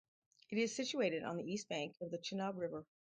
[0.49, 2.87] It is situated on the east bank of the Chenab river.